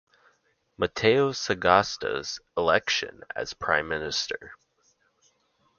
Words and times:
Mateo 0.77 1.29
Sagasta's 1.31 2.39
election 2.57 3.21
as 3.35 3.53
Prime 3.53 3.87
Minister. 3.87 4.53